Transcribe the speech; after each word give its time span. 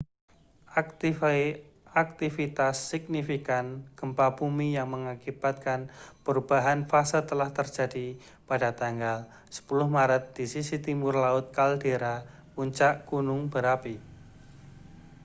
aktivitas 2.09 2.75
signifikan 2.91 3.65
gempa 3.97 4.27
bumi 4.37 4.67
yang 4.77 4.89
mengakibatkan 4.95 5.81
perubahan 6.25 6.79
fase 6.91 7.19
telah 7.29 7.49
terjadi 7.57 8.07
pada 8.49 8.69
tanggal 8.81 9.17
10 9.53 9.61
maret 9.97 10.23
di 10.37 10.45
sisi 10.53 10.75
timur 10.87 11.15
laut 11.25 11.45
kaldera 11.57 12.15
puncak 12.57 12.93
gunung 13.09 13.41
berapi 13.53 13.95